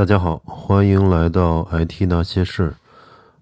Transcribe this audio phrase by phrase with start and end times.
[0.00, 2.72] 大家好，欢迎来到 IT 那些事。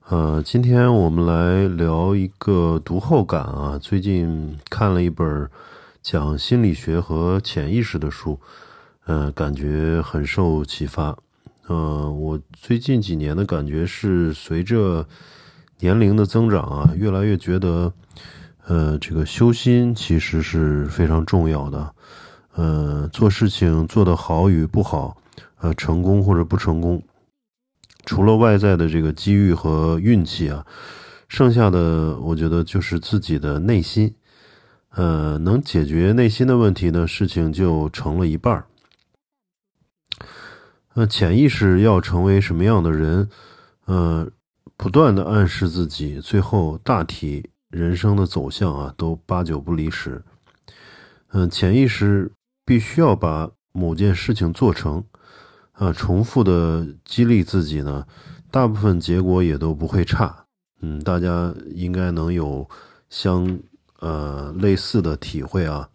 [0.09, 3.79] 呃，今天我们来聊一个读后感啊。
[3.81, 5.49] 最近看了一本
[6.03, 8.37] 讲心理学和潜意识的书，
[9.07, 11.17] 呃，感觉很受启发。
[11.69, 15.07] 呃，我最近几年的感觉是，随着
[15.79, 17.93] 年龄的增长啊，越来越觉得，
[18.67, 21.95] 呃，这个修心其实是非常重要的。
[22.57, 25.17] 呃，做事情做得好与不好。
[25.61, 27.03] 呃，成功或者不成功，
[28.05, 30.65] 除了外在的这个机遇和运气啊，
[31.29, 34.15] 剩下的我觉得就是自己的内心。
[34.91, 38.67] 呃，能解决内心的问题呢，事情就成了一半儿。
[40.95, 43.29] 那潜意识要成为什么样的人？
[43.85, 44.29] 呃，
[44.77, 50.23] 不断的暗示自己，最后大体人生的走向啊，都八九不离十。
[51.33, 52.33] 嗯，潜意识
[52.65, 55.05] 必须要把某件事情做成。
[55.79, 58.05] 啊，重复的激励自己呢，
[58.51, 60.37] 大部分结果也都不会差。
[60.83, 62.69] 嗯，大家应该能有
[63.09, 63.59] 相
[64.01, 65.89] 呃类似的体会啊。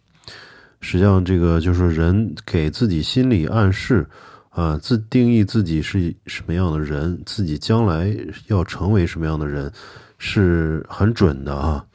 [0.79, 4.07] 实际上，这个就是人给自己心理暗示
[4.49, 8.13] 啊，自定义自己是什么样的人，自己将来
[8.47, 9.71] 要成为什么样的人，
[10.17, 11.85] 是很准的啊。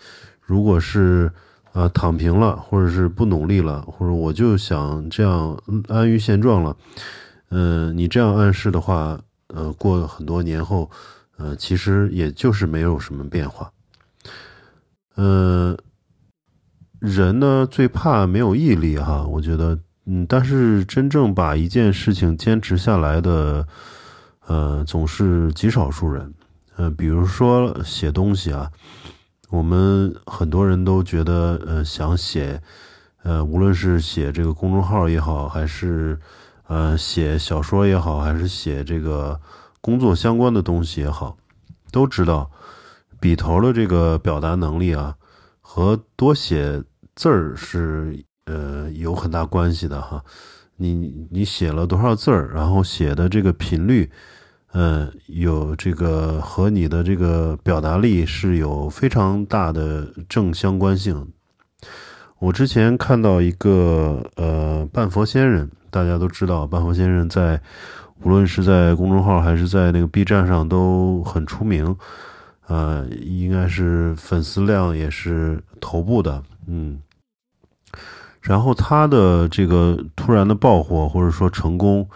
[0.41, 1.31] 如果是
[1.73, 6.77] 啊躺平了，或者是不努力了，或者我就想这样安于现状了。
[7.51, 10.91] 嗯，你这样暗示的话，呃，过很多年后，
[11.39, 13.73] 呃，其实也就是没有什么变化。
[15.17, 15.75] 嗯，
[17.01, 23.67] 人呢最怕没有毅力哈，我觉得，嗯，但是真正把一件事情坚持下来的，
[24.47, 26.35] 呃，总是极少数人。
[26.77, 28.71] 嗯，比如说写东西啊，
[29.49, 32.61] 我们很多人都觉得，呃，想写，
[33.23, 36.21] 呃，无论是写这个公众号也好，还是。
[36.69, 39.41] 呃，写小说也好，还是写这个
[39.81, 41.39] 工作相关的东西也好，
[41.91, 42.51] 都知道
[43.19, 45.17] 笔头的这个表达能力啊，
[45.63, 46.83] 和多写
[47.17, 50.23] 字儿是呃有很大关系的哈。
[50.77, 54.11] 你你写了多少字儿，然后写的这个频率，
[54.73, 61.33] 嗯，有这个和你的这个表达力是有非常大的正相关性。
[62.39, 65.71] 我之前看到一个呃半佛仙人。
[65.91, 67.61] 大家都知道，半佛先生在
[68.23, 71.97] 无论是在公众号还是在那个 B 站上都很出名，
[72.67, 77.01] 呃，应该是粉丝量也是头部的，嗯。
[78.41, 82.09] 然后他的这个突然的爆火或者说成功，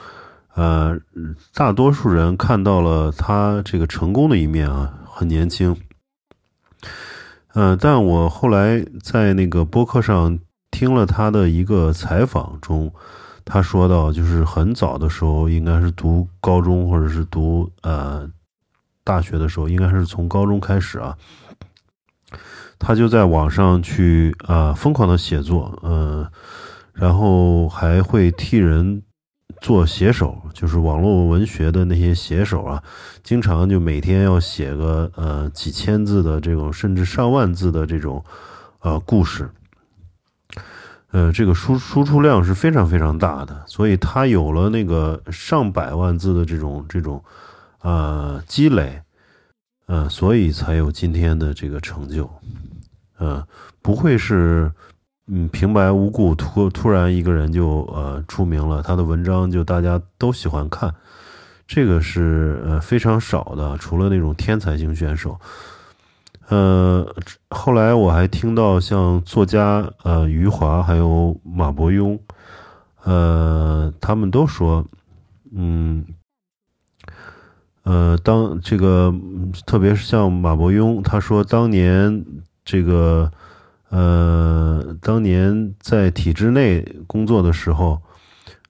[0.54, 0.98] 呃，
[1.54, 5.76] 大多数人看到了他这个成功的一面啊，很年轻，
[7.54, 10.38] 嗯，但我后来在那个播客上
[10.70, 12.92] 听了他的一个采访中。
[13.44, 18.30] 他说到，就是很早的时候，应该是读高中或者是读呃
[19.04, 21.16] 大学的时候，应该是从高中开始啊，
[22.78, 26.26] 他就在网上去啊疯狂的写作，嗯，
[26.92, 29.02] 然后还会替人
[29.60, 32.82] 做写手，就是网络文学的那些写手啊，
[33.22, 38.24] 经常就每天要写个呃几千字的这种，甚至上万字的这种
[38.80, 39.50] 呃故事。
[41.12, 47.22] 呃，这个输输出量是非常非常大的，所以他有了那个上百万字的这种这种，
[47.82, 48.98] 呃，积累，
[49.86, 52.30] 呃，所以才有今天的这个成就，
[53.18, 53.46] 呃，
[53.82, 54.72] 不会是，
[55.26, 60.94] 嗯，平白无故突突然一个人就呃出名了，他的文章就大家都喜欢看，
[61.66, 65.38] 这个是呃非常少的，除了那种天才型选手。
[66.52, 67.14] 呃，
[67.48, 72.18] 后来我还听到像作家呃余华还有马伯庸，
[73.04, 74.84] 呃，他们都说，
[75.54, 76.04] 嗯，
[77.84, 79.14] 呃，当这个
[79.64, 82.22] 特别是像马伯庸，他说当年
[82.66, 83.32] 这个
[83.88, 88.02] 呃，当年在体制内工作的时候。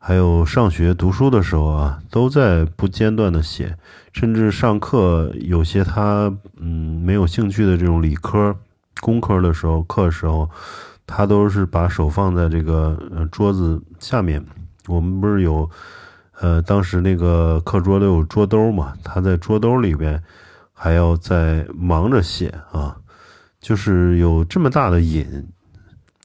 [0.05, 3.79] 还有上学读书的时候啊，都在不间断的写，
[4.13, 8.57] 甚至上课有些他嗯没有兴趣的这种理科、
[9.01, 10.51] 工科的时候，课时候，
[11.07, 12.99] 他都是把手放在这个
[13.31, 14.45] 桌子下面。
[14.89, 15.71] 我们不是有
[16.41, 20.21] 呃当时那个课桌都有桌兜嘛，他在桌兜里边
[20.73, 22.97] 还要在忙着写啊，
[23.61, 25.47] 就是有这么大的瘾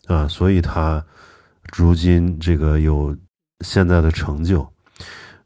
[0.08, 1.06] 啊，所以他
[1.76, 3.16] 如今这个有。
[3.62, 4.72] 现在的成就，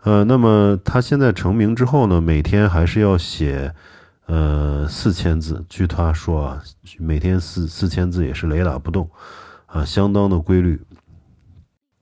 [0.04, 3.74] 呃，那么他现在成名之后呢，每天还是要写，
[4.26, 5.64] 呃，四千字。
[5.70, 6.64] 据他说啊，
[7.00, 9.10] 每天四四千字也是雷打不动，
[9.66, 10.82] 啊，相当的规律。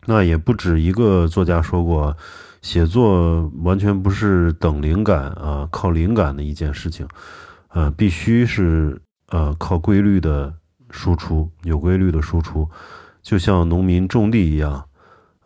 [0.08, 2.18] 那也不止一个作家说过，
[2.64, 7.08] 写作完全不是等灵感啊，靠灵感的一件事情，
[7.68, 10.52] 呃，必须是呃靠规律的
[10.90, 12.68] 输出，有规律的输出，
[13.22, 14.86] 就像农民种地一样。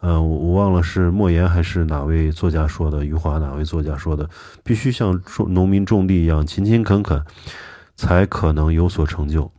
[0.04, 4.30] 呃，我我忘了是莫言还是哪位作家说的，余华哪位作家说的，
[4.62, 7.24] 必须像种农民种地一样勤勤恳恳，
[7.96, 9.50] 才可能有所成就。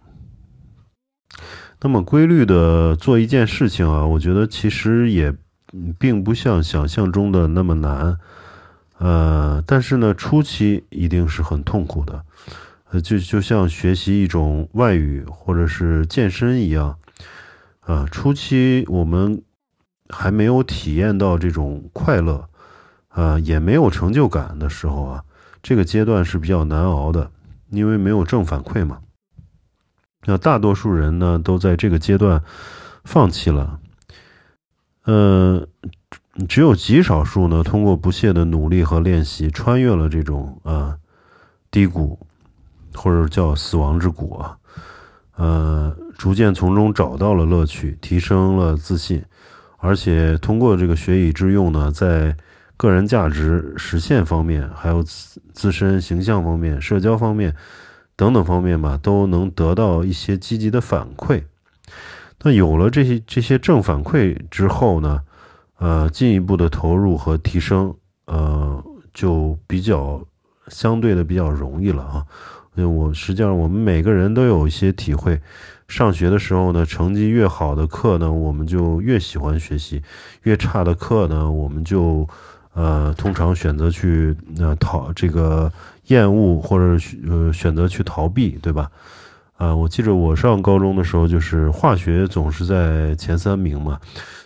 [1.81, 5.35] 那么规律的做一件事情啊，我觉得其实也
[5.99, 8.19] 并不像想象中的那么难，
[8.99, 12.23] 呃，但是呢，初期一定是很痛苦的，
[12.90, 16.99] 呃，就就像学习一种外语或者是健身一样，
[17.81, 19.43] 啊，初期我们。
[20.12, 22.48] 还没有体验到这种快乐，
[23.08, 25.24] 啊，也没有成就感的时候啊，
[25.62, 27.30] 这个阶段是比较难熬的，
[27.70, 28.98] 因为没有正反馈嘛。
[30.26, 32.42] 那大多数人呢，都在这个阶段
[33.04, 33.78] 放弃了，
[35.04, 35.66] 呃，
[36.48, 40.98] 只有极少数呢，通过不懈的努力和练习，穿越了这种啊
[41.70, 42.18] 低谷，
[42.94, 44.58] 或者叫死亡之谷啊，
[45.36, 49.24] 呃，逐渐从中找到了乐趣，提升了自信。
[49.84, 52.34] 而且通过这个学以致用呢，在
[52.75, 57.54] 个人价值实现方面，还有自自身形象方面、社交方面
[58.16, 61.42] 等等方面吧，都能得到一些积极的反馈。
[62.42, 65.20] 那有了这些这些正反馈之后呢，
[65.76, 67.94] 呃，进一步的投入和提升，
[68.25, 68.82] 呃，
[69.12, 70.25] 就比较
[70.69, 72.25] 相对的比较容易了啊。
[72.75, 75.38] 因为我实际上我们每个人都有一些体会。
[75.86, 80.00] 上学的时候呢，成绩越好的课呢，我们就越喜欢学习；
[80.42, 82.26] 越差的课呢，我们就
[82.72, 85.70] 呃通常选择去呃逃这个
[86.06, 86.98] 厌恶或者
[87.28, 88.90] 呃选择去逃避，对吧？
[89.56, 94.00] 啊，我记得我上高中的时候，就是化学总是在前三名嘛，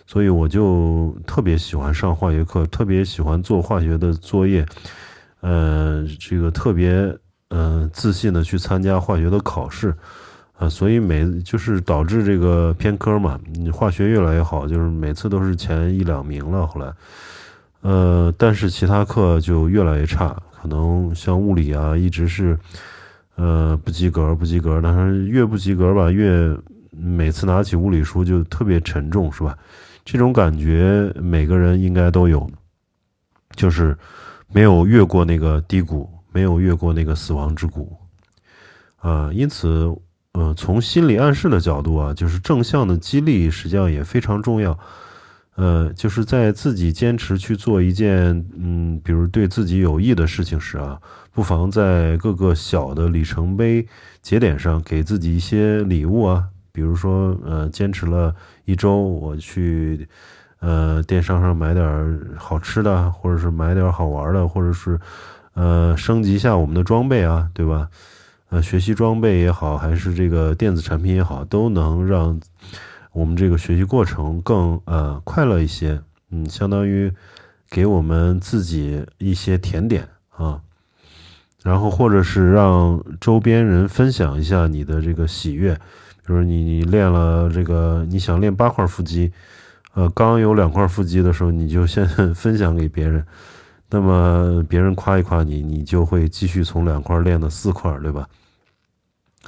[0.05, 4.63] 所以我就特别喜欢上化学课，特别喜欢做化学的作业，
[5.39, 9.95] 呃，这个特别嗯自信的去参加化学的考试。
[10.59, 16.67] 啊，所以每就是导致这个偏科嘛，你化学越来越好，就是每次都是前一两名了。
[16.67, 16.93] 后来，
[17.79, 22.59] 呃，但是其他课就越来越差，可能像物理啊，一直是
[23.35, 24.81] 呃不及格，不及格。
[24.83, 26.53] 但是越不及格吧，越
[26.91, 29.57] 每次拿起物理书就特别沉重，是吧？
[30.03, 32.45] 这种感觉每个人应该都有，
[33.55, 33.97] 就是
[34.51, 37.97] 没有越过那个低谷，没有越过那个死亡之谷
[38.97, 39.95] 啊，因此。
[40.33, 44.77] 嗯，从心理暗示的角度啊，就是正向的激励实际上也非常重要。
[45.55, 50.97] 呃，就是在自己坚持去做一件嗯，比如对自己有益的事情时啊，
[51.33, 53.85] 不妨在各个小的里程碑
[54.21, 56.45] 节点上给自己一些礼物啊。
[56.71, 58.33] 比如说，呃，坚持了
[58.63, 60.07] 一周，我去
[60.59, 64.97] 呃电商上买点好吃的，或者是买点好玩的，或者是
[65.55, 67.89] 呃升级一下我们的装备啊，对吧？
[68.49, 72.39] 呃，学习装备也好，还是这个电子产品也好，都能让
[73.11, 76.01] 我们这个学习过程更呃快乐一些。
[76.31, 77.11] 嗯，相当于
[77.69, 80.61] 给我们自己一些甜点啊，
[81.63, 85.75] 然后或者是让周边人分享一下你的这个喜悦。
[86.25, 89.31] 比如你你练了这个，你想练八块腹肌，
[89.93, 93.25] 呃，刚有两块腹肌的时候，你就先 分享给别人。
[93.89, 98.27] 那么别人夸一夸你，你就会继续从两块练到四块，对吧？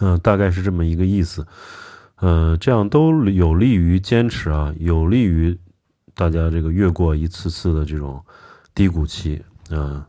[0.02, 1.48] 嗯，大概是这么一个意思。
[2.20, 5.58] 嗯，这样都有利于坚持啊，有利于
[6.14, 8.22] 大家这个越过一次次的这种
[8.76, 10.06] 低谷期啊。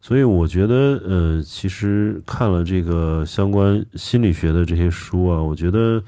[0.00, 6.02] 所以我觉得，呃，其实看了这个相关心理学的这些书啊，我觉得，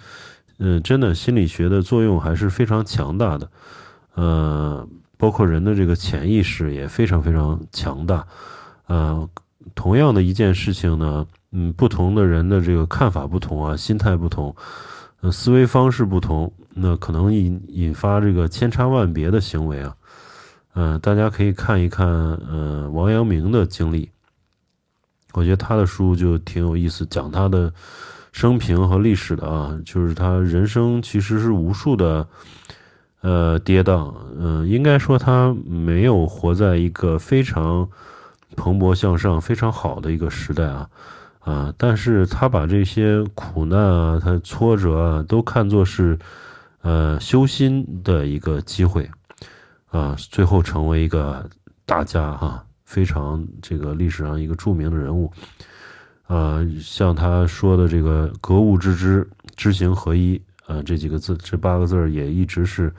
[0.58, 3.50] 嗯，真的心理学的作用还是非常强大的。
[4.14, 4.88] 呃。
[5.20, 8.26] 包括人的这个潜意识也非常非常强大，
[8.86, 9.28] 呃，
[9.74, 14.54] 同样的一件事情呢，嗯，不同的人的这个看法不同啊，心态不同，
[15.20, 19.96] 呃，思维方式不同，那可能引引发这个千差万别的行为啊，
[20.74, 24.10] 嗯，大家可以看一看，呃，王阳明的经历，
[25.32, 27.72] 我觉得他的书就挺有意思，讲他的
[28.32, 32.26] 生平和历史的啊，就是他人生其实是无数的。
[33.22, 37.86] 呃，跌宕，嗯，应该说他没有活在一个非常
[38.56, 40.90] 蓬勃向上、非常好的一个时代啊，
[41.40, 46.18] 啊，但是他把这些苦难啊、他挫折啊，都看作是
[46.82, 49.10] 呃修心的一个机会，
[49.90, 51.48] 啊，最后成为一个
[51.84, 55.32] 大家哈，非常这个历史上一个著名的人物，
[56.26, 60.40] 啊，像他说的这个格物致知、知行合一。
[60.66, 62.94] 啊，这几个字，这八个字也一直是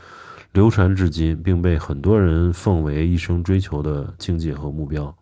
[0.52, 5.16] 流传至今，并被很多人奉为一生追求的境界和目标。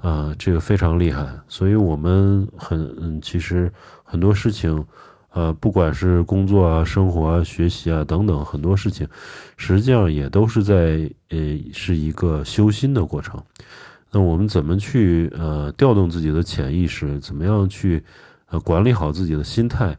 [0.00, 3.72] 啊，这个非常厉害，所以我们很嗯，其实
[4.02, 4.84] 很多事情，
[5.30, 9.08] 呃，不管是工作啊、生活啊、学习啊等等很多事情，
[9.56, 11.38] 实际上也都是在呃
[11.72, 13.42] 是一个修心的过程。
[14.10, 17.18] 那我们怎么去呃调动自己的潜意识？
[17.20, 18.04] 怎么样去
[18.50, 19.96] 呃管理好自己的心态？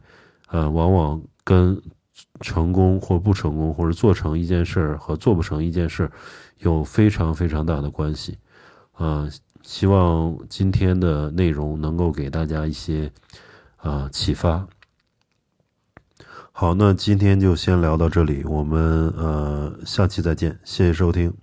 [0.48, 1.82] 呃，往往跟
[2.40, 6.12] 成功或不成功，或者做成一件事儿和做不成一件事儿，
[6.58, 8.38] 有非常非常大的关系。
[8.92, 9.28] 啊。
[9.66, 13.10] 希望今天的内容能够给大家一些
[13.78, 14.64] 啊启发。
[16.52, 21.34] 好，那今天就先聊到这里，我们呃下期再见，谢谢收听。